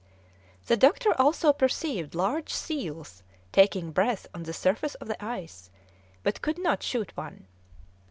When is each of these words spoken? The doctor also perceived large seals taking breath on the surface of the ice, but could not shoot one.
The 0.65 0.77
doctor 0.77 1.13
also 1.21 1.53
perceived 1.53 2.15
large 2.15 2.51
seals 2.51 3.21
taking 3.51 3.91
breath 3.91 4.25
on 4.33 4.41
the 4.41 4.51
surface 4.51 4.95
of 4.95 5.07
the 5.07 5.23
ice, 5.23 5.69
but 6.23 6.41
could 6.41 6.57
not 6.57 6.81
shoot 6.81 7.15
one. 7.15 7.45